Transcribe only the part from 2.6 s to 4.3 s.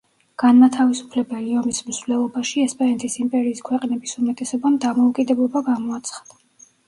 ესპანეთის იმპერიის ქვეყნების